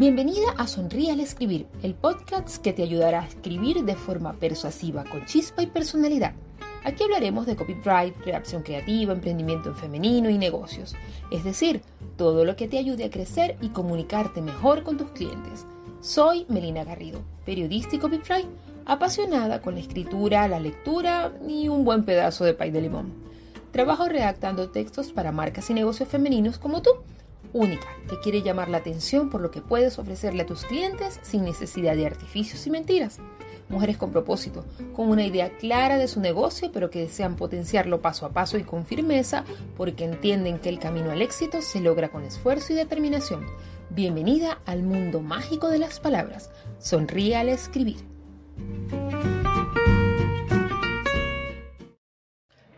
Bienvenida 0.00 0.54
a 0.56 0.66
Sonríe 0.66 1.12
al 1.12 1.20
Escribir, 1.20 1.66
el 1.82 1.92
podcast 1.92 2.56
que 2.62 2.72
te 2.72 2.82
ayudará 2.82 3.20
a 3.20 3.26
escribir 3.26 3.84
de 3.84 3.96
forma 3.96 4.32
persuasiva, 4.32 5.04
con 5.04 5.26
chispa 5.26 5.60
y 5.62 5.66
personalidad. 5.66 6.32
Aquí 6.84 7.02
hablaremos 7.02 7.44
de 7.44 7.54
copyright, 7.54 8.16
redacción 8.24 8.62
creativa, 8.62 9.12
emprendimiento 9.12 9.68
en 9.68 9.76
femenino 9.76 10.30
y 10.30 10.38
negocios, 10.38 10.96
es 11.30 11.44
decir, 11.44 11.82
todo 12.16 12.46
lo 12.46 12.56
que 12.56 12.66
te 12.66 12.78
ayude 12.78 13.04
a 13.04 13.10
crecer 13.10 13.58
y 13.60 13.68
comunicarte 13.68 14.40
mejor 14.40 14.84
con 14.84 14.96
tus 14.96 15.10
clientes. 15.10 15.66
Soy 16.00 16.46
Melina 16.48 16.82
Garrido, 16.84 17.20
periodista 17.44 17.96
y 17.96 17.98
copyright, 17.98 18.48
apasionada 18.86 19.60
con 19.60 19.74
la 19.74 19.80
escritura, 19.80 20.48
la 20.48 20.60
lectura 20.60 21.30
y 21.46 21.68
un 21.68 21.84
buen 21.84 22.06
pedazo 22.06 22.46
de 22.46 22.54
pay 22.54 22.70
de 22.70 22.80
limón. 22.80 23.12
Trabajo 23.70 24.08
redactando 24.08 24.70
textos 24.70 25.12
para 25.12 25.30
marcas 25.30 25.68
y 25.68 25.74
negocios 25.74 26.08
femeninos 26.08 26.56
como 26.56 26.80
tú 26.80 26.90
única 27.52 27.86
que 28.08 28.18
quiere 28.20 28.42
llamar 28.42 28.68
la 28.68 28.78
atención 28.78 29.30
por 29.30 29.40
lo 29.40 29.50
que 29.50 29.60
puedes 29.60 29.98
ofrecerle 29.98 30.42
a 30.42 30.46
tus 30.46 30.64
clientes 30.64 31.20
sin 31.22 31.44
necesidad 31.44 31.96
de 31.96 32.06
artificios 32.06 32.66
y 32.66 32.70
mentiras. 32.70 33.18
Mujeres 33.68 33.98
con 33.98 34.10
propósito, 34.10 34.64
con 34.94 35.08
una 35.08 35.24
idea 35.24 35.56
clara 35.58 35.96
de 35.96 36.08
su 36.08 36.20
negocio, 36.20 36.70
pero 36.72 36.90
que 36.90 37.02
desean 37.02 37.36
potenciarlo 37.36 38.00
paso 38.00 38.26
a 38.26 38.30
paso 38.30 38.58
y 38.58 38.64
con 38.64 38.84
firmeza, 38.84 39.44
porque 39.76 40.04
entienden 40.04 40.58
que 40.58 40.68
el 40.68 40.80
camino 40.80 41.12
al 41.12 41.22
éxito 41.22 41.62
se 41.62 41.80
logra 41.80 42.08
con 42.08 42.24
esfuerzo 42.24 42.72
y 42.72 42.76
determinación. 42.76 43.46
Bienvenida 43.90 44.60
al 44.66 44.82
mundo 44.82 45.20
mágico 45.20 45.68
de 45.68 45.78
las 45.78 46.00
palabras. 46.00 46.50
Sonríe 46.78 47.36
al 47.36 47.48
escribir. 47.48 47.98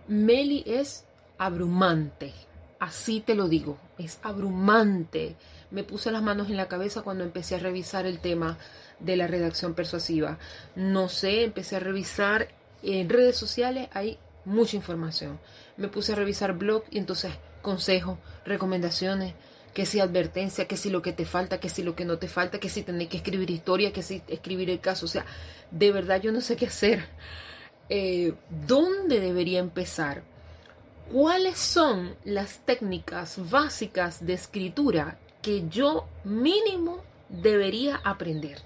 Meli 0.09 0.63
es 0.67 1.07
abrumante. 1.39 2.35
Así 2.83 3.21
te 3.21 3.37
lo 3.37 3.47
digo, 3.47 3.79
es 3.97 4.19
abrumante. 4.25 5.37
Me 5.71 5.85
puse 5.85 6.11
las 6.11 6.21
manos 6.21 6.51
en 6.51 6.57
la 6.57 6.67
cabeza 6.67 7.03
cuando 7.03 7.23
empecé 7.23 7.55
a 7.55 7.61
revisar 7.61 8.07
el 8.07 8.19
tema 8.19 8.59
de 8.99 9.17
la 9.17 9.29
redacción 9.29 9.75
persuasiva. 9.75 10.41
No 10.75 11.09
sé, 11.09 11.45
empecé 11.45 11.77
a 11.77 11.79
revisar 11.79 12.49
en 12.83 13.09
redes 13.09 13.37
sociales, 13.37 13.89
hay 13.93 14.19
mucha 14.45 14.75
información. 14.75 15.39
Me 15.77 15.87
puse 15.87 16.11
a 16.11 16.17
revisar 16.17 16.59
blog 16.59 16.83
y 16.91 16.99
entonces 16.99 17.31
consejos, 17.63 18.19
recomendaciones, 18.45 19.35
que 19.75 19.87
si 19.87 20.01
advertencia, 20.01 20.67
que 20.67 20.77
si 20.77 20.91
lo 20.91 21.03
que 21.03 21.13
te 21.13 21.25
falta, 21.25 21.61
que 21.61 21.69
si 21.69 21.85
lo 21.85 21.95
que 21.95 22.05
no 22.05 22.19
te 22.19 22.27
falta, 22.27 22.59
que 22.59 22.69
si 22.69 22.83
tenés 22.83 23.07
que 23.07 23.19
escribir 23.19 23.49
historia, 23.53 23.93
que 23.93 24.03
si 24.03 24.23
escribir 24.27 24.71
el 24.71 24.81
caso. 24.81 25.07
O 25.07 25.09
sea, 25.09 25.25
de 25.71 25.93
verdad 25.93 26.21
yo 26.21 26.33
no 26.33 26.41
sé 26.41 26.57
qué 26.57 26.67
hacer. 26.67 27.05
Eh, 27.89 28.35
¿Dónde 28.67 29.21
debería 29.21 29.61
empezar? 29.61 30.32
Cuáles 31.13 31.59
son 31.59 32.17
las 32.25 32.65
técnicas 32.65 33.51
básicas 33.51 34.25
de 34.25 34.33
escritura 34.33 35.19
que 35.43 35.69
yo 35.69 36.07
mínimo 36.25 37.03
debería 37.29 38.01
aprender. 38.03 38.63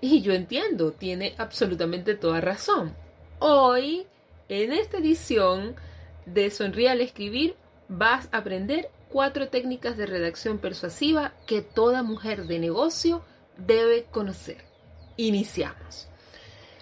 Y 0.00 0.22
yo 0.22 0.32
entiendo, 0.32 0.92
tiene 0.92 1.34
absolutamente 1.36 2.14
toda 2.14 2.40
razón. 2.40 2.94
Hoy, 3.40 4.06
en 4.48 4.72
esta 4.72 4.96
edición 4.98 5.76
de 6.24 6.50
Sonríe 6.50 6.88
al 6.88 7.02
Escribir, 7.02 7.56
vas 7.88 8.30
a 8.32 8.38
aprender 8.38 8.88
cuatro 9.10 9.48
técnicas 9.48 9.98
de 9.98 10.06
redacción 10.06 10.58
persuasiva 10.58 11.34
que 11.46 11.60
toda 11.60 12.02
mujer 12.02 12.46
de 12.46 12.58
negocio 12.58 13.22
debe 13.58 14.04
conocer. 14.04 14.64
Iniciamos. 15.18 16.08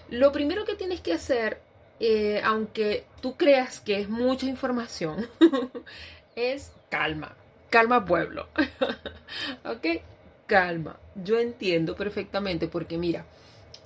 Lo 0.09 0.31
primero 0.31 0.63
que 0.63 0.75
tienes 0.75 1.01
que 1.01 1.13
hacer 1.13 1.61
eh, 1.99 2.41
aunque 2.43 3.05
tú 3.21 3.35
creas 3.35 3.79
que 3.79 3.99
es 3.99 4.09
mucha 4.09 4.45
información, 4.45 5.27
es 6.35 6.71
calma, 6.89 7.35
calma 7.69 8.05
pueblo, 8.05 8.47
¿ok? 9.65 10.01
Calma, 10.47 10.97
yo 11.15 11.39
entiendo 11.39 11.95
perfectamente 11.95 12.67
porque 12.67 12.97
mira, 12.97 13.25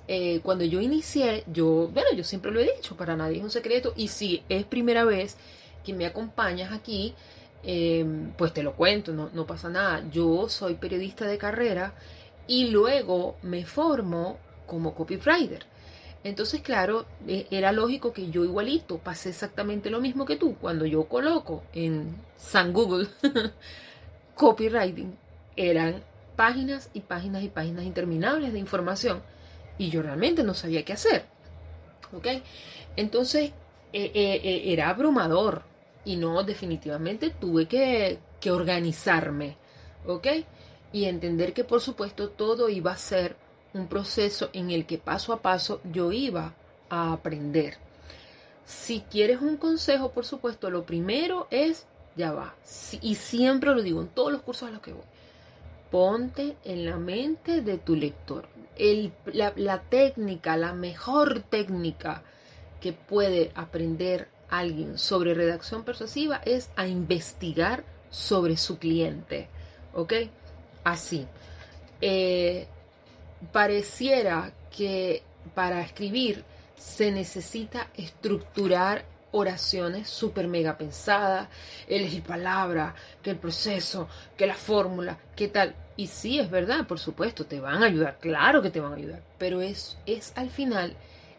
eh, 0.06 0.40
cuando 0.42 0.64
yo 0.64 0.80
inicié, 0.80 1.44
yo, 1.46 1.88
bueno, 1.92 2.10
yo 2.14 2.24
siempre 2.24 2.50
lo 2.50 2.60
he 2.60 2.74
dicho, 2.76 2.96
para 2.96 3.16
nadie 3.16 3.38
es 3.38 3.42
un 3.42 3.50
secreto, 3.50 3.92
y 3.96 4.08
si 4.08 4.42
es 4.48 4.64
primera 4.64 5.04
vez 5.04 5.36
que 5.84 5.92
me 5.92 6.06
acompañas 6.06 6.72
aquí, 6.72 7.14
em, 7.62 8.32
pues 8.32 8.52
te 8.52 8.62
lo 8.62 8.74
cuento, 8.74 9.12
no, 9.12 9.30
no 9.32 9.46
pasa 9.46 9.68
nada. 9.68 10.04
Yo 10.10 10.48
soy 10.48 10.74
periodista 10.74 11.26
de 11.26 11.38
carrera 11.38 11.94
y 12.46 12.68
luego 12.68 13.36
me 13.42 13.64
formo 13.64 14.38
como 14.66 14.94
copywriter. 14.94 15.64
Entonces, 16.24 16.62
claro, 16.62 17.04
e, 17.28 17.46
era 17.50 17.70
lógico 17.70 18.14
que 18.14 18.30
yo 18.30 18.44
igualito 18.44 18.98
pasé 18.98 19.28
exactamente 19.28 19.90
lo 19.90 20.00
mismo 20.00 20.24
que 20.24 20.36
tú. 20.36 20.56
Cuando 20.56 20.86
yo 20.86 21.04
coloco 21.04 21.62
en 21.74 22.16
San 22.38 22.72
Google 22.72 23.08
copywriting, 24.34 25.14
eran 25.54 26.02
páginas 26.34 26.90
y 26.94 27.00
páginas 27.00 27.44
y 27.44 27.48
páginas 27.48 27.84
interminables 27.84 28.52
de 28.52 28.58
información 28.58 29.22
y 29.78 29.90
yo 29.90 30.02
realmente 30.02 30.42
no 30.42 30.54
sabía 30.54 30.82
qué 30.82 30.94
hacer. 30.94 31.26
¿Ok? 32.16 32.26
Entonces, 32.96 33.52
e, 33.92 34.10
e, 34.14 34.72
era 34.72 34.88
abrumador 34.88 35.62
y 36.06 36.16
no, 36.16 36.42
definitivamente 36.42 37.30
tuve 37.30 37.66
que, 37.66 38.18
que 38.40 38.50
organizarme. 38.50 39.58
¿Ok? 40.06 40.28
Y 40.90 41.04
entender 41.04 41.52
que, 41.52 41.64
por 41.64 41.82
supuesto, 41.82 42.30
todo 42.30 42.70
iba 42.70 42.92
a 42.92 42.96
ser 42.96 43.36
un 43.74 43.88
proceso 43.88 44.50
en 44.52 44.70
el 44.70 44.86
que 44.86 44.98
paso 44.98 45.32
a 45.32 45.42
paso 45.42 45.80
yo 45.92 46.12
iba 46.12 46.54
a 46.88 47.12
aprender. 47.12 47.76
Si 48.64 49.00
quieres 49.00 49.40
un 49.40 49.56
consejo, 49.56 50.12
por 50.12 50.24
supuesto, 50.24 50.70
lo 50.70 50.84
primero 50.86 51.46
es, 51.50 51.86
ya 52.16 52.32
va, 52.32 52.54
y 53.02 53.16
siempre 53.16 53.74
lo 53.74 53.82
digo 53.82 54.00
en 54.00 54.08
todos 54.08 54.32
los 54.32 54.42
cursos 54.42 54.68
a 54.68 54.72
los 54.72 54.80
que 54.80 54.92
voy, 54.92 55.04
ponte 55.90 56.56
en 56.64 56.86
la 56.86 56.96
mente 56.96 57.60
de 57.60 57.76
tu 57.78 57.94
lector. 57.94 58.48
la, 59.26 59.52
la 59.56 59.82
técnica, 59.82 60.56
la 60.56 60.72
mejor 60.72 61.40
técnica 61.40 62.22
que 62.80 62.92
puede 62.92 63.52
aprender 63.54 64.28
alguien 64.48 64.98
sobre 64.98 65.34
redacción 65.34 65.84
persuasiva 65.84 66.40
es 66.44 66.70
a 66.76 66.86
investigar 66.86 67.84
sobre 68.10 68.56
su 68.56 68.78
cliente. 68.78 69.48
¿Ok? 69.92 70.12
Así. 70.84 71.26
Eh, 72.00 72.68
pareciera 73.52 74.52
que 74.76 75.22
para 75.54 75.80
escribir 75.80 76.44
se 76.76 77.10
necesita 77.10 77.88
estructurar 77.96 79.04
oraciones 79.34 80.08
súper 80.08 80.46
mega 80.46 80.78
pensadas, 80.78 81.48
elegir 81.88 82.22
palabras, 82.22 82.94
que 83.22 83.30
el 83.30 83.36
proceso, 83.36 84.08
que 84.36 84.46
la 84.46 84.54
fórmula, 84.54 85.18
que 85.34 85.48
tal. 85.48 85.74
Y 85.96 86.06
sí, 86.06 86.38
es 86.38 86.50
verdad, 86.50 86.86
por 86.86 86.98
supuesto, 86.98 87.44
te 87.44 87.60
van 87.60 87.82
a 87.82 87.86
ayudar, 87.86 88.18
claro 88.20 88.62
que 88.62 88.70
te 88.70 88.80
van 88.80 88.92
a 88.92 88.96
ayudar, 88.96 89.22
pero 89.38 89.60
es, 89.60 89.98
es 90.06 90.32
al 90.36 90.50
final 90.50 90.96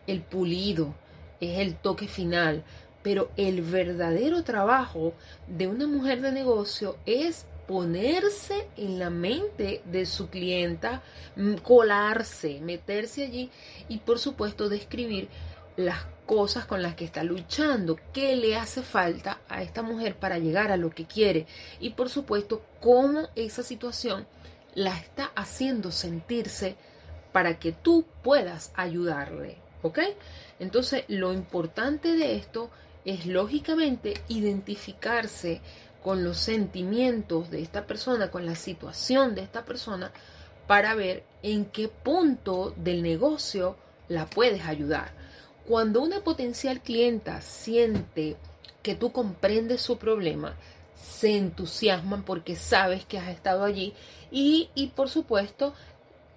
el 0.07 0.21
pulido, 0.21 0.93
es 1.39 1.59
el 1.59 1.75
toque 1.75 2.07
final. 2.07 2.63
Pero 3.01 3.29
el 3.37 3.61
verdadero 3.61 4.43
trabajo 4.43 5.13
de 5.47 5.67
una 5.67 5.85
mujer 5.85 6.21
de 6.21 6.31
negocio 6.31 6.97
es 7.05 7.45
ponerse 7.67 8.67
en 8.77 8.99
la 8.99 9.09
mente 9.09 9.81
de 9.85 10.05
su 10.05 10.29
clienta, 10.29 11.01
mm, 11.35 11.55
colarse, 11.55 12.59
meterse 12.61 13.23
allí 13.23 13.49
y 13.89 13.97
por 13.99 14.19
supuesto 14.19 14.69
describir 14.69 15.29
las 15.75 16.05
cosas 16.25 16.65
con 16.65 16.81
las 16.81 16.95
que 16.95 17.05
está 17.05 17.23
luchando, 17.23 17.99
qué 18.13 18.35
le 18.35 18.55
hace 18.55 18.81
falta 18.81 19.41
a 19.47 19.61
esta 19.61 19.81
mujer 19.81 20.15
para 20.15 20.39
llegar 20.39 20.71
a 20.71 20.77
lo 20.77 20.89
que 20.89 21.05
quiere 21.05 21.45
y 21.79 21.91
por 21.91 22.09
supuesto 22.09 22.63
cómo 22.79 23.29
esa 23.35 23.61
situación 23.61 24.27
la 24.73 24.97
está 24.97 25.31
haciendo 25.35 25.91
sentirse 25.91 26.75
para 27.31 27.59
que 27.59 27.71
tú 27.71 28.05
puedas 28.23 28.71
ayudarle, 28.75 29.57
¿ok? 29.81 29.99
Entonces 30.59 31.03
lo 31.07 31.33
importante 31.33 32.15
de 32.15 32.35
esto 32.35 32.69
es 33.03 33.25
lógicamente 33.25 34.15
identificarse 34.27 35.61
con 36.05 36.23
los 36.23 36.37
sentimientos 36.37 37.49
de 37.49 37.63
esta 37.63 37.87
persona, 37.87 38.29
con 38.29 38.45
la 38.45 38.53
situación 38.53 39.33
de 39.33 39.41
esta 39.41 39.65
persona, 39.65 40.11
para 40.67 40.93
ver 40.93 41.23
en 41.41 41.65
qué 41.65 41.87
punto 41.87 42.75
del 42.77 43.01
negocio 43.01 43.75
la 44.07 44.27
puedes 44.27 44.67
ayudar. 44.67 45.13
Cuando 45.65 46.03
una 46.03 46.19
potencial 46.19 46.81
clienta 46.81 47.41
siente 47.41 48.35
que 48.83 48.93
tú 48.93 49.11
comprendes 49.11 49.81
su 49.81 49.97
problema, 49.97 50.55
se 50.93 51.37
entusiasman 51.37 52.21
porque 52.21 52.55
sabes 52.55 53.03
que 53.03 53.17
has 53.17 53.29
estado 53.29 53.63
allí 53.63 53.95
y, 54.29 54.91
por 54.95 55.09
supuesto 55.09 55.73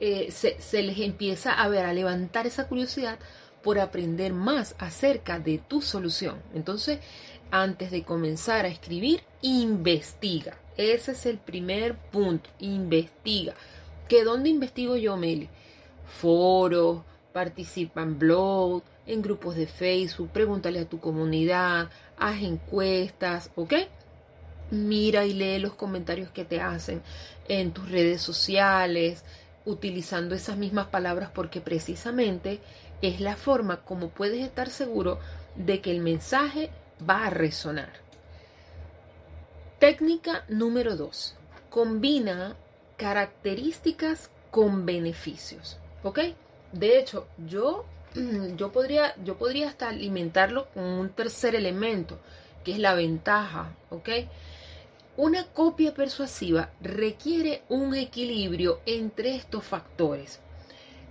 eh, 0.00 0.30
se, 0.30 0.58
se 0.62 0.82
les 0.82 0.98
empieza 1.00 1.52
a 1.52 1.68
ver, 1.68 1.84
a 1.84 1.92
levantar 1.92 2.46
esa 2.46 2.68
curiosidad 2.68 3.18
por 3.68 3.78
aprender 3.78 4.32
más 4.32 4.74
acerca 4.78 5.38
de 5.38 5.58
tu 5.58 5.82
solución. 5.82 6.40
Entonces, 6.54 7.00
antes 7.50 7.90
de 7.90 8.02
comenzar 8.02 8.64
a 8.64 8.68
escribir, 8.68 9.20
investiga. 9.42 10.56
Ese 10.78 11.12
es 11.12 11.26
el 11.26 11.36
primer 11.36 11.94
punto, 11.94 12.48
investiga. 12.60 13.52
¿Que 14.08 14.24
dónde 14.24 14.48
investigo 14.48 14.96
yo, 14.96 15.18
Meli? 15.18 15.50
Foros, 16.06 17.02
participa 17.34 18.00
en 18.00 18.18
blogs, 18.18 18.86
en 19.04 19.20
grupos 19.20 19.54
de 19.54 19.66
Facebook, 19.66 20.30
pregúntale 20.30 20.80
a 20.80 20.88
tu 20.88 20.98
comunidad, 20.98 21.90
haz 22.16 22.42
encuestas, 22.42 23.50
¿ok? 23.54 23.74
mira 24.70 25.26
y 25.26 25.34
lee 25.34 25.58
los 25.58 25.74
comentarios 25.74 26.30
que 26.30 26.46
te 26.46 26.62
hacen 26.62 27.02
en 27.48 27.72
tus 27.72 27.90
redes 27.90 28.22
sociales, 28.22 29.24
utilizando 29.66 30.34
esas 30.34 30.56
mismas 30.56 30.86
palabras 30.86 31.28
porque 31.34 31.60
precisamente 31.60 32.60
es 33.02 33.20
la 33.20 33.36
forma 33.36 33.84
como 33.84 34.08
puedes 34.08 34.44
estar 34.44 34.70
seguro 34.70 35.18
de 35.54 35.80
que 35.80 35.90
el 35.90 36.00
mensaje 36.00 36.70
va 37.08 37.26
a 37.26 37.30
resonar. 37.30 37.92
Técnica 39.78 40.44
número 40.48 40.96
2. 40.96 41.34
Combina 41.70 42.56
características 42.96 44.30
con 44.50 44.86
beneficios. 44.86 45.78
¿Ok? 46.02 46.20
De 46.72 46.98
hecho, 46.98 47.26
yo, 47.46 47.84
yo, 48.56 48.72
podría, 48.72 49.14
yo 49.24 49.38
podría 49.38 49.68
hasta 49.68 49.88
alimentarlo 49.88 50.66
con 50.74 50.84
un 50.84 51.10
tercer 51.10 51.54
elemento, 51.54 52.18
que 52.64 52.72
es 52.72 52.78
la 52.78 52.94
ventaja. 52.94 53.74
¿Ok? 53.90 54.08
Una 55.16 55.44
copia 55.44 55.94
persuasiva 55.94 56.70
requiere 56.80 57.62
un 57.68 57.94
equilibrio 57.94 58.80
entre 58.86 59.34
estos 59.34 59.64
factores. 59.64 60.40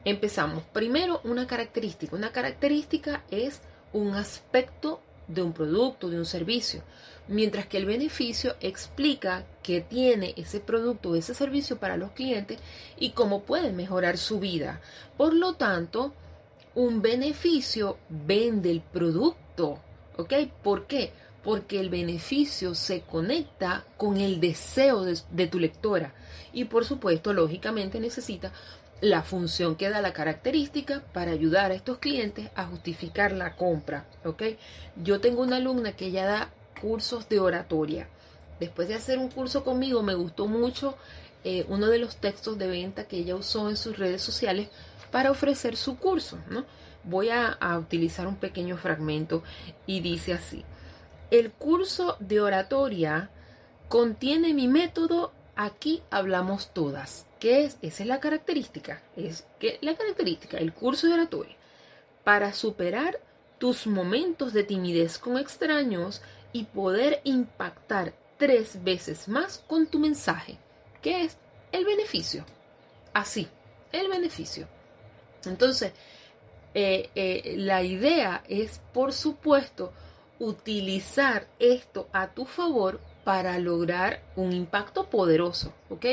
Empezamos. 0.07 0.63
Primero, 0.71 1.19
una 1.25 1.47
característica. 1.47 2.15
Una 2.15 2.31
característica 2.31 3.25
es 3.29 3.59
un 3.91 4.15
aspecto 4.15 5.01
de 5.27 5.41
un 5.41 5.51
producto, 5.51 6.09
de 6.09 6.17
un 6.17 6.23
servicio, 6.23 6.81
mientras 7.27 7.67
que 7.67 7.75
el 7.75 7.85
beneficio 7.85 8.55
explica 8.61 9.43
qué 9.61 9.81
tiene 9.81 10.33
ese 10.37 10.61
producto 10.61 11.09
o 11.09 11.15
ese 11.17 11.33
servicio 11.33 11.77
para 11.77 11.97
los 11.97 12.11
clientes 12.11 12.57
y 12.97 13.09
cómo 13.09 13.41
puede 13.41 13.73
mejorar 13.73 14.17
su 14.17 14.39
vida. 14.39 14.79
Por 15.17 15.33
lo 15.33 15.55
tanto, 15.55 16.13
un 16.73 17.01
beneficio 17.01 17.97
vende 18.07 18.71
el 18.71 18.79
producto, 18.79 19.81
¿ok? 20.15 20.33
¿Por 20.63 20.87
qué? 20.87 21.11
porque 21.47 21.79
el 21.79 21.89
beneficio 21.89 22.75
se 22.75 23.03
conecta 23.03 23.85
con 23.95 24.17
el 24.17 24.41
deseo 24.41 25.05
de, 25.05 25.47
tu 25.47 25.59
lectora 25.59 26.13
y 26.51 26.65
por 26.65 26.83
supuesto, 26.83 27.31
lógicamente 27.31 28.01
necesita 28.01 28.51
la 29.01 29.21
función 29.21 29.75
que 29.75 29.89
da 29.89 30.01
la 30.01 30.13
característica 30.13 31.03
para 31.13 31.31
ayudar 31.31 31.71
a 31.71 31.75
estos 31.75 31.99
clientes 31.99 32.49
a 32.55 32.65
justificar 32.65 33.31
la 33.31 33.55
compra, 33.55 34.05
¿ok? 34.25 34.43
Yo 34.95 35.19
tengo 35.19 35.43
una 35.43 35.57
alumna 35.57 35.93
que 35.93 36.11
ya 36.11 36.25
da 36.25 36.49
cursos 36.81 37.29
de 37.29 37.39
oratoria. 37.39 38.07
Después 38.59 38.87
de 38.87 38.95
hacer 38.95 39.19
un 39.19 39.29
curso 39.29 39.63
conmigo, 39.63 40.01
me 40.01 40.15
gustó 40.15 40.47
mucho 40.47 40.97
eh, 41.43 41.65
uno 41.69 41.87
de 41.87 41.99
los 41.99 42.17
textos 42.17 42.57
de 42.57 42.67
venta 42.67 43.07
que 43.07 43.17
ella 43.17 43.35
usó 43.35 43.69
en 43.69 43.77
sus 43.77 43.97
redes 43.97 44.21
sociales 44.21 44.69
para 45.11 45.31
ofrecer 45.31 45.77
su 45.77 45.97
curso, 45.97 46.39
¿no? 46.49 46.65
Voy 47.03 47.29
a 47.29 47.57
utilizar 47.77 48.27
un 48.27 48.35
pequeño 48.35 48.75
fragmento 48.75 49.41
y 49.85 50.01
dice 50.01 50.33
así. 50.33 50.65
El 51.31 51.51
curso 51.51 52.17
de 52.19 52.41
oratoria 52.41 53.29
contiene 53.87 54.53
mi 54.53 54.67
método 54.67 55.31
Aquí 55.59 56.03
hablamos 56.11 56.71
todas. 56.71 57.26
¿Qué 57.39 57.65
es? 57.65 57.77
Esa 57.81 58.03
es 58.03 58.09
la 58.09 58.19
característica. 58.19 59.01
Es 59.15 59.45
que 59.59 59.77
la 59.81 59.95
característica, 59.95 60.57
el 60.57 60.73
curso 60.73 61.07
de 61.07 61.13
oratoria. 61.13 61.55
Para 62.23 62.53
superar 62.53 63.19
tus 63.57 63.87
momentos 63.87 64.53
de 64.53 64.63
timidez 64.63 65.17
con 65.17 65.37
extraños 65.37 66.21
y 66.53 66.65
poder 66.65 67.21
impactar 67.23 68.13
tres 68.37 68.83
veces 68.83 69.27
más 69.27 69.63
con 69.67 69.87
tu 69.87 69.99
mensaje. 69.99 70.57
¿Qué 71.01 71.23
es? 71.23 71.37
El 71.71 71.85
beneficio. 71.85 72.45
Así, 73.13 73.47
el 73.91 74.09
beneficio. 74.09 74.67
Entonces, 75.45 75.93
eh, 76.73 77.09
eh, 77.15 77.55
la 77.57 77.83
idea 77.83 78.43
es, 78.47 78.79
por 78.93 79.13
supuesto, 79.13 79.93
utilizar 80.39 81.47
esto 81.59 82.07
a 82.13 82.27
tu 82.33 82.45
favor 82.45 82.99
para 83.23 83.57
lograr 83.59 84.21
un 84.35 84.53
impacto 84.53 85.09
poderoso, 85.09 85.73
¿ok? 85.89 86.05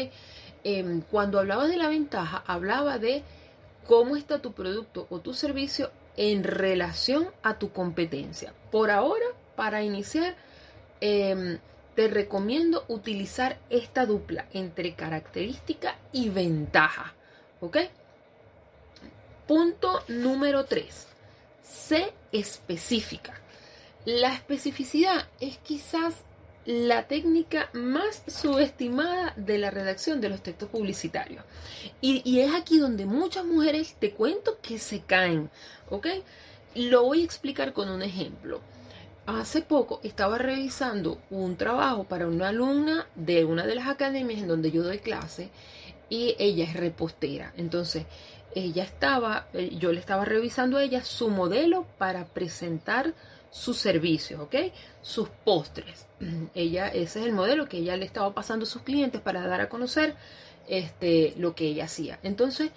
Em, 0.65 1.03
cuando 1.03 1.39
hablaba 1.39 1.67
de 1.67 1.77
la 1.77 1.89
ventaja, 1.89 2.43
hablaba 2.47 2.99
de 2.99 3.23
cómo 3.87 4.17
está 4.17 4.41
tu 4.41 4.53
producto 4.53 5.07
o 5.11 5.21
tu 5.21 5.35
servicio 5.35 5.91
en 6.17 6.43
relación 6.43 7.29
a 7.43 7.59
tu 7.59 7.71
competencia. 7.71 8.55
Por 8.71 8.91
ahora, 8.91 9.27
para 9.57 9.83
iniciar, 9.83 10.35
em, 11.01 11.59
te 11.95 12.09
recomiendo 12.09 12.85
utilizar 12.89 13.59
esta 13.71 14.07
dupla 14.07 14.47
entre 14.53 14.95
característica 14.95 15.99
y 16.13 16.31
ventaja, 16.31 17.15
¿ok? 17.61 17.77
Punto 19.47 20.03
número 20.09 20.65
3. 20.65 21.07
Sé 21.63 22.13
específica. 22.33 23.35
La 24.07 24.35
especificidad 24.35 25.29
es 25.41 25.59
quizás 25.59 26.25
la 26.67 27.07
técnica 27.07 27.69
más 27.73 28.23
subestimada 28.27 29.35
de 29.37 29.59
la 29.59 29.71
redacción 29.71 30.21
de 30.21 30.31
los 30.31 30.43
textos 30.43 30.69
publicitarios. 30.69 31.45
Y, 32.01 32.41
es 32.41 32.55
aquí 32.55 32.79
donde 32.79 33.07
muchas 33.07 33.45
mujeres 33.45 33.97
te 33.99 34.13
cuento 34.13 34.59
que 34.63 34.79
se 34.79 35.01
caen, 35.01 35.51
¿ok? 35.91 36.07
Lo 36.75 37.05
voy 37.05 37.23
a 37.23 37.25
explicar 37.25 37.73
con 37.73 37.89
un 37.89 38.03
ejemplo. 38.03 38.61
Hace 39.27 39.63
poco 39.63 40.01
estaba 40.03 40.39
revisando 40.39 41.21
un 41.31 41.57
trabajo 41.57 42.05
para 42.05 42.27
una 42.27 42.49
alumna 42.49 43.07
de 43.15 43.45
una 43.45 43.67
de 43.67 43.75
las 43.75 43.89
academias 43.89 44.41
en 44.41 44.49
donde 44.49 44.71
yo 44.71 44.83
doy 44.83 44.99
clase 44.99 45.51
y 46.11 46.37
ella 46.39 46.65
es 46.65 46.75
repostera. 46.75 47.53
Entonces, 47.57 48.05
ella 48.55 48.85
estaba, 48.85 49.49
eh, 49.53 49.71
yo 49.79 49.93
le 49.93 50.01
estaba 50.01 50.25
revisando 50.25 50.77
a 50.77 50.85
ella 50.85 51.03
su 51.03 51.31
modelo 51.31 51.87
para 51.99 52.27
presentar 52.27 53.15
sus 53.55 53.77
servicios, 53.79 54.41
¿ok? 54.41 54.57
Sus 55.01 55.29
postres. 55.29 56.07
Ella, 56.57 56.89
ese 56.89 57.21
es 57.21 57.27
el 57.27 57.33
modelo 57.33 57.69
que 57.69 57.79
ella 57.79 57.97
le 57.97 58.05
estaba 58.05 58.35
pasando 58.35 58.65
a 58.65 58.69
sus 58.69 58.83
clientes 58.83 59.21
para 59.21 59.47
dar 59.47 59.61
a 59.61 59.69
conocer 59.69 60.17
este, 60.67 61.35
lo 61.39 61.55
que 61.55 61.69
ella 61.69 61.85
hacía. 61.85 62.19
Entonces, 62.25 62.73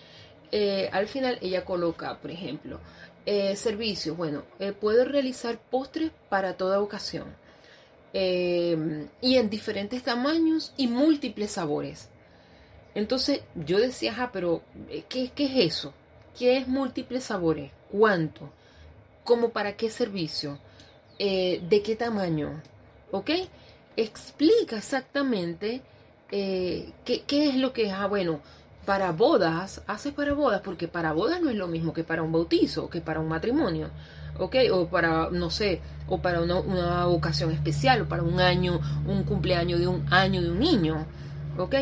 eh, 0.51 0.87
al 0.93 1.07
final 1.07 1.39
ella 1.41 1.65
coloca, 1.65 2.19
por 2.19 2.29
ejemplo, 2.29 2.79
eh, 3.25 3.55
servicios. 3.55 4.15
Bueno, 4.15 4.43
eh, 4.59 4.71
puedo 4.71 5.03
realizar 5.03 5.57
postres 5.57 6.11
para 6.29 6.53
toda 6.57 6.79
ocasión. 6.79 7.35
y 8.13 9.35
en 9.37 9.49
diferentes 9.49 10.01
tamaños 10.01 10.73
y 10.77 10.87
múltiples 10.87 11.51
sabores. 11.51 12.09
Entonces 12.95 13.41
yo 13.53 13.79
decía, 13.79 14.11
ajá, 14.11 14.31
pero 14.31 14.63
¿qué, 15.09 15.29
¿qué 15.35 15.45
es 15.45 15.75
eso? 15.75 15.93
¿Qué 16.37 16.57
es 16.57 16.67
múltiples 16.67 17.25
sabores? 17.25 17.71
¿Cuánto? 17.91 18.49
¿Cómo 19.23 19.49
para 19.49 19.75
qué 19.75 19.89
servicio? 19.91 20.57
Eh, 21.19 21.61
de 21.67 21.81
qué 21.81 21.95
tamaño, 21.95 22.61
¿ok? 23.11 23.31
Explica 23.95 24.77
exactamente 24.77 25.81
eh, 26.31 26.91
qué, 27.05 27.49
es 27.49 27.55
lo 27.55 27.73
que 27.73 27.87
es, 27.87 27.91
ah, 27.91 28.05
bueno, 28.05 28.39
para 28.85 29.11
bodas, 29.11 29.81
hace 29.87 30.11
para 30.11 30.33
bodas, 30.33 30.61
porque 30.63 30.87
para 30.87 31.13
bodas 31.13 31.41
no 31.41 31.49
es 31.49 31.55
lo 31.55 31.67
mismo 31.67 31.91
que 31.91 32.03
para 32.03 32.21
un 32.21 32.31
bautizo, 32.31 32.87
que 32.87 33.01
para 33.01 33.19
un 33.19 33.29
matrimonio, 33.29 33.89
¿ok? 34.37 34.55
O 34.71 34.87
para, 34.87 35.31
no 35.31 35.49
sé, 35.49 35.81
o 36.07 36.21
para 36.21 36.39
una, 36.41 37.07
ocasión 37.07 37.51
especial, 37.51 38.03
o 38.03 38.07
para 38.07 38.21
un 38.21 38.39
año, 38.39 38.79
un 39.07 39.23
cumpleaños 39.23 39.79
de 39.79 39.87
un 39.87 40.05
año 40.13 40.39
de 40.41 40.51
un 40.51 40.59
niño, 40.59 41.07
¿ok? 41.57 41.75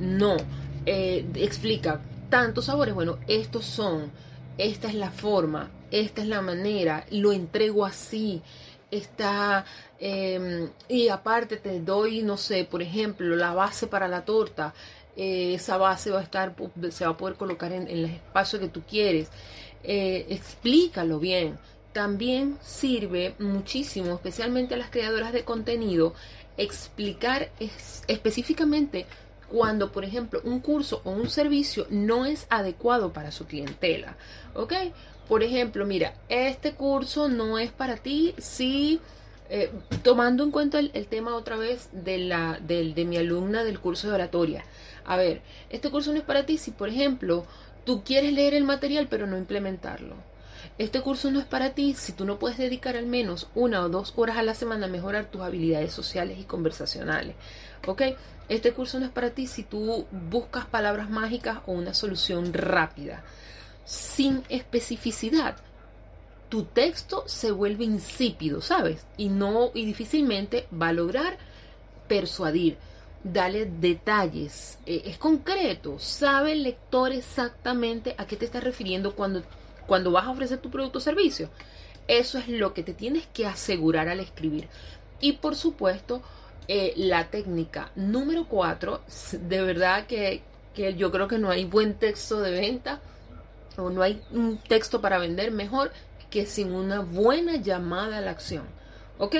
No, 0.00 0.36
eh, 0.84 1.26
explica 1.36 2.00
tantos 2.28 2.66
sabores, 2.66 2.94
bueno, 2.94 3.18
estos 3.26 3.64
son, 3.64 4.10
esta 4.58 4.88
es 4.88 4.94
la 4.94 5.10
forma, 5.10 5.70
esta 5.90 6.22
es 6.22 6.28
la 6.28 6.42
manera, 6.42 7.06
lo 7.10 7.32
entrego 7.32 7.84
así, 7.84 8.42
está, 8.92 9.64
em, 9.98 10.68
y 10.88 11.08
aparte 11.08 11.56
te 11.56 11.80
doy, 11.80 12.22
no 12.22 12.36
sé, 12.36 12.64
por 12.64 12.82
ejemplo, 12.82 13.34
la 13.34 13.54
base 13.54 13.86
para 13.88 14.06
la 14.06 14.24
torta, 14.24 14.74
eh, 15.16 15.54
esa 15.54 15.78
base 15.78 16.10
va 16.10 16.20
a 16.20 16.22
estar, 16.22 16.54
se 16.90 17.04
va 17.04 17.12
a 17.12 17.16
poder 17.16 17.36
colocar 17.36 17.72
en, 17.72 17.88
el 17.88 18.04
espacio 18.04 18.60
que 18.60 18.68
tú 18.68 18.82
quieres. 18.88 19.28
Eh, 19.82 20.26
explícalo 20.28 21.18
bien. 21.18 21.58
También 21.92 22.58
sirve 22.62 23.34
muchísimo, 23.38 24.14
especialmente 24.14 24.74
a 24.74 24.78
las 24.78 24.90
creadoras 24.90 25.32
de 25.32 25.44
contenido, 25.44 26.14
explicar 26.56 27.50
específicamente 28.08 29.06
cuando, 29.48 29.92
por 29.92 30.04
ejemplo, 30.04 30.40
un 30.44 30.60
curso 30.60 31.02
o 31.04 31.10
un 31.10 31.28
servicio 31.28 31.86
no 31.90 32.24
es 32.24 32.46
adecuado 32.48 33.12
para 33.12 33.30
su 33.30 33.46
clientela. 33.46 34.16
¿Ok? 34.54 34.72
Por 35.32 35.42
ejemplo, 35.42 35.86
mira, 35.86 36.12
este 36.28 36.74
curso 36.74 37.30
no 37.30 37.58
es 37.58 37.72
para 37.72 37.96
ti 37.96 38.34
si, 38.36 39.00
eh, 39.48 39.72
tomando 40.02 40.44
en 40.44 40.50
cuenta 40.50 40.78
el, 40.78 41.06
tema 41.06 41.36
otra 41.36 41.56
vez 41.56 41.88
de, 41.92 42.18
la, 42.18 42.58
de 42.60 43.06
mi 43.06 43.16
alumna 43.16 43.64
del 43.64 43.80
curso 43.80 44.08
de 44.08 44.14
oratoria. 44.16 44.62
A 45.06 45.16
ver, 45.16 45.40
este 45.70 45.90
curso 45.90 46.12
no 46.12 46.18
es 46.18 46.22
para 46.22 46.44
ti 46.44 46.58
si, 46.58 46.70
por 46.70 46.90
ejemplo, 46.90 47.46
tú 47.86 48.04
quieres 48.04 48.34
leer 48.34 48.52
el 48.52 48.64
material 48.64 49.06
pero 49.08 49.26
no 49.26 49.38
implementarlo. 49.38 50.16
Este 50.76 51.00
curso 51.00 51.30
no 51.30 51.40
es 51.40 51.46
para 51.46 51.70
ti 51.70 51.94
si 51.94 52.12
tú 52.12 52.26
no 52.26 52.38
puedes 52.38 52.58
dedicar 52.58 52.98
al 52.98 53.06
menos 53.06 53.48
una 53.54 53.80
o 53.80 53.88
dos 53.88 54.12
horas 54.16 54.36
a 54.36 54.42
la 54.42 54.54
semana 54.54 54.84
a 54.84 54.90
mejorar 54.90 55.30
tus 55.30 55.40
habilidades 55.40 55.94
sociales 55.94 56.40
y 56.40 56.44
conversacionales. 56.44 57.36
¿Ok? 57.86 58.02
Este 58.50 58.74
curso 58.74 59.00
no 59.00 59.06
es 59.06 59.10
para 59.10 59.30
ti 59.30 59.46
si 59.46 59.62
tú 59.62 60.04
buscas 60.10 60.66
palabras 60.66 61.08
mágicas 61.08 61.60
o 61.64 61.72
una 61.72 61.94
solución 61.94 62.52
rápida 62.52 63.24
sin 63.84 64.42
especificidad, 64.48 65.56
tu 66.48 66.64
texto 66.64 67.24
se 67.26 67.50
vuelve 67.50 67.84
insípido, 67.84 68.60
¿sabes? 68.60 69.06
Y 69.16 69.28
no 69.30 69.70
y 69.74 69.86
difícilmente 69.86 70.66
va 70.70 70.88
a 70.88 70.92
lograr 70.92 71.38
persuadir, 72.08 72.76
dale 73.24 73.64
detalles, 73.64 74.78
eh, 74.84 75.02
es 75.06 75.16
concreto, 75.16 75.98
sabe 75.98 76.52
el 76.52 76.62
lector 76.62 77.12
exactamente 77.12 78.14
a 78.18 78.26
qué 78.26 78.36
te 78.36 78.44
estás 78.44 78.62
refiriendo 78.62 79.14
cuando, 79.14 79.42
cuando 79.86 80.10
vas 80.10 80.26
a 80.26 80.30
ofrecer 80.30 80.58
tu 80.58 80.70
producto 80.70 80.98
o 80.98 81.00
servicio. 81.00 81.48
Eso 82.06 82.36
es 82.36 82.48
lo 82.48 82.74
que 82.74 82.82
te 82.82 82.92
tienes 82.92 83.26
que 83.28 83.46
asegurar 83.46 84.08
al 84.08 84.20
escribir. 84.20 84.68
Y 85.20 85.32
por 85.32 85.56
supuesto, 85.56 86.20
eh, 86.68 86.92
la 86.96 87.30
técnica 87.30 87.92
número 87.96 88.46
cuatro, 88.46 89.00
de 89.32 89.62
verdad 89.62 90.06
que, 90.06 90.42
que 90.74 90.94
yo 90.94 91.10
creo 91.10 91.28
que 91.28 91.38
no 91.38 91.48
hay 91.48 91.64
buen 91.64 91.94
texto 91.94 92.40
de 92.40 92.50
venta 92.50 93.00
o 93.76 93.90
no 93.90 94.02
hay 94.02 94.22
un 94.32 94.58
texto 94.58 95.00
para 95.00 95.18
vender 95.18 95.50
mejor 95.50 95.92
que 96.30 96.46
sin 96.46 96.72
una 96.72 97.00
buena 97.00 97.56
llamada 97.56 98.18
a 98.18 98.20
la 98.20 98.30
acción. 98.30 98.64
¿Ok? 99.18 99.36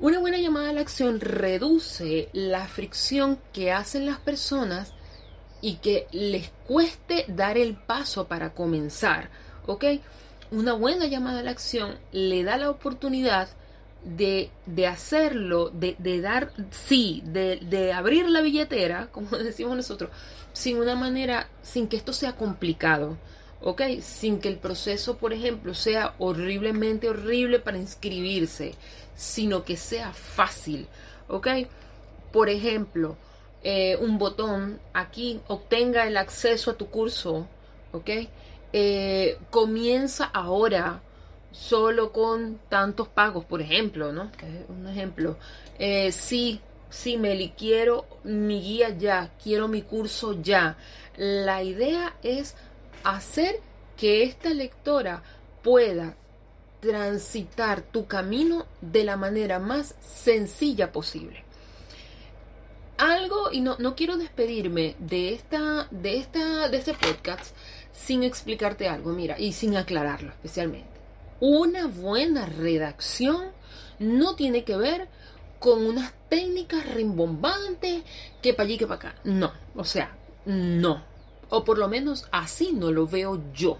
Una 0.00 0.18
buena 0.18 0.38
llamada 0.38 0.70
a 0.70 0.72
la 0.72 0.80
acción 0.80 1.20
reduce 1.20 2.28
la 2.32 2.66
fricción 2.66 3.38
que 3.52 3.72
hacen 3.72 4.06
las 4.06 4.18
personas 4.18 4.92
y 5.60 5.76
que 5.76 6.08
les 6.10 6.50
cueste 6.66 7.24
dar 7.28 7.56
el 7.58 7.76
paso 7.76 8.26
para 8.26 8.54
comenzar. 8.54 9.30
¿Ok? 9.66 9.84
Una 10.50 10.72
buena 10.72 11.06
llamada 11.06 11.40
a 11.40 11.42
la 11.42 11.50
acción 11.50 11.98
le 12.12 12.42
da 12.42 12.56
la 12.56 12.70
oportunidad 12.70 13.48
de, 14.04 14.50
hacerlo, 14.86 15.70
de, 15.70 16.20
dar, 16.20 16.52
sí, 16.70 17.22
de, 17.24 17.56
de 17.56 17.92
abrir 17.92 18.28
la 18.28 18.42
billetera, 18.42 19.08
como 19.10 19.28
decimos 19.38 19.76
nosotros, 19.76 20.10
sin 20.52 20.78
una 20.78 20.94
manera, 20.94 21.48
sin 21.62 21.88
que 21.88 21.96
esto 21.96 22.12
sea 22.12 22.36
complicado. 22.36 23.16
¿Ok? 23.64 23.82
Sin 24.02 24.40
que 24.40 24.48
el 24.48 24.58
proceso, 24.58 25.16
por 25.16 25.32
ejemplo, 25.32 25.72
sea 25.72 26.14
horriblemente 26.18 27.08
horrible 27.08 27.58
para 27.58 27.78
inscribirse, 27.78 28.74
sino 29.16 29.64
que 29.64 29.78
sea 29.78 30.12
fácil, 30.12 30.86
¿ok? 31.28 31.48
Por 32.30 32.50
ejemplo, 32.50 33.16
eh, 33.62 33.96
un 33.96 34.18
botón 34.18 34.80
aquí 34.92 35.40
obtenga 35.48 36.06
el 36.06 36.18
acceso 36.18 36.72
a 36.72 36.74
tu 36.74 36.90
curso, 36.90 37.48
¿ok? 37.92 38.10
Eh, 38.74 39.38
comienza 39.50 40.26
ahora 40.26 41.00
solo 41.50 42.12
con 42.12 42.58
tantos 42.68 43.08
pagos, 43.08 43.46
por 43.46 43.62
ejemplo, 43.62 44.12
¿no? 44.12 44.30
Un 44.68 44.88
ejemplo. 44.88 45.38
Eh, 45.78 46.12
sí, 46.12 46.60
sí, 46.90 47.16
Meli, 47.16 47.54
quiero 47.56 48.04
mi 48.24 48.60
guía 48.60 48.90
ya, 48.90 49.30
quiero 49.42 49.68
mi 49.68 49.80
curso 49.80 50.42
ya. 50.42 50.76
La 51.16 51.62
idea 51.62 52.16
es 52.22 52.56
hacer 53.02 53.60
que 53.96 54.22
esta 54.22 54.50
lectora 54.50 55.22
pueda 55.62 56.16
transitar 56.80 57.80
tu 57.80 58.06
camino 58.06 58.66
de 58.80 59.04
la 59.04 59.16
manera 59.16 59.58
más 59.58 59.94
sencilla 60.00 60.92
posible. 60.92 61.42
Algo, 62.98 63.50
y 63.50 63.60
no, 63.60 63.76
no 63.78 63.96
quiero 63.96 64.16
despedirme 64.16 64.94
de 64.98 65.32
esta, 65.32 65.88
de 65.90 66.18
esta, 66.18 66.68
de 66.68 66.76
este 66.76 66.94
podcast 66.94 67.56
sin 67.92 68.22
explicarte 68.22 68.88
algo, 68.88 69.12
mira, 69.12 69.38
y 69.38 69.52
sin 69.52 69.76
aclararlo 69.76 70.30
especialmente. 70.30 70.90
Una 71.40 71.86
buena 71.86 72.46
redacción 72.46 73.46
no 73.98 74.34
tiene 74.36 74.64
que 74.64 74.76
ver 74.76 75.08
con 75.58 75.86
unas 75.86 76.12
técnicas 76.28 76.86
rimbombantes 76.94 78.02
que 78.42 78.52
para 78.52 78.66
allí 78.66 78.76
que 78.76 78.86
para 78.86 79.10
acá. 79.10 79.14
No, 79.24 79.52
o 79.74 79.84
sea, 79.84 80.16
no. 80.44 81.13
O 81.48 81.64
por 81.64 81.78
lo 81.78 81.88
menos 81.88 82.26
así 82.32 82.72
no 82.72 82.90
lo 82.90 83.06
veo 83.06 83.42
yo. 83.54 83.78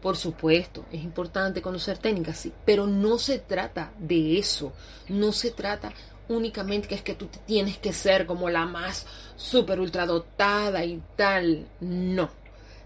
Por 0.00 0.16
supuesto, 0.16 0.84
es 0.92 1.02
importante 1.02 1.60
conocer 1.60 1.98
técnicas, 1.98 2.38
sí, 2.38 2.52
pero 2.64 2.86
no 2.86 3.18
se 3.18 3.38
trata 3.40 3.92
de 3.98 4.38
eso. 4.38 4.72
No 5.08 5.32
se 5.32 5.50
trata 5.50 5.92
únicamente 6.28 6.86
que 6.86 6.94
es 6.94 7.02
que 7.02 7.14
tú 7.14 7.28
tienes 7.46 7.78
que 7.78 7.92
ser 7.92 8.26
como 8.26 8.48
la 8.48 8.64
más 8.66 9.06
super 9.36 9.80
ultra 9.80 10.06
dotada 10.06 10.84
y 10.84 11.02
tal. 11.16 11.66
No. 11.80 12.30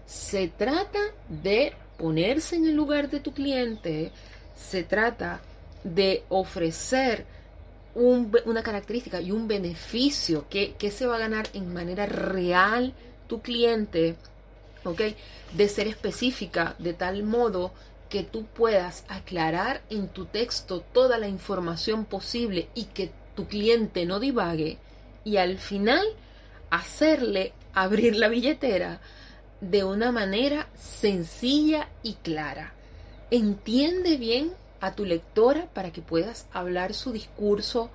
Se 0.05 0.47
trata 0.47 0.99
de 1.29 1.73
ponerse 1.97 2.55
en 2.55 2.65
el 2.65 2.75
lugar 2.75 3.09
de 3.09 3.19
tu 3.19 3.31
cliente. 3.33 4.11
Se 4.55 4.83
trata 4.83 5.41
de 5.83 6.23
ofrecer 6.29 7.25
una 7.95 8.63
característica 8.63 9.21
y 9.21 9.31
un 9.31 9.47
beneficio 9.47 10.47
que, 10.49 10.73
que 10.73 10.89
se 10.89 11.05
va 11.05 11.17
a 11.17 11.19
ganar 11.19 11.47
en 11.53 11.71
manera 11.71 12.07
real 12.07 12.95
tu 13.33 13.41
cliente, 13.41 14.15
¿ok? 14.83 15.01
De 15.53 15.67
ser 15.67 15.87
específica 15.87 16.75
de 16.77 16.93
tal 16.93 17.23
modo 17.23 17.71
que 18.09 18.21
tú 18.21 18.45
puedas 18.45 19.05
aclarar 19.07 19.81
en 19.89 20.07
tu 20.07 20.25
texto 20.25 20.81
toda 20.81 21.17
la 21.17 21.27
información 21.27 22.05
posible 22.05 22.67
y 22.75 22.83
que 22.83 23.09
tu 23.35 23.47
cliente 23.47 24.05
no 24.05 24.19
divague 24.19 24.77
y 25.23 25.37
al 25.37 25.57
final 25.57 26.05
hacerle 26.69 27.53
abrir 27.73 28.15
la 28.15 28.27
billetera 28.27 29.01
de 29.61 29.83
una 29.83 30.11
manera 30.11 30.67
sencilla 30.75 31.89
y 32.03 32.13
clara. 32.21 32.75
Entiende 33.31 34.17
bien 34.17 34.51
a 34.79 34.93
tu 34.93 35.05
lectora 35.05 35.65
para 35.73 35.91
que 35.91 36.03
puedas 36.03 36.45
hablar 36.53 36.93
su 36.93 37.11
discurso, 37.11 37.89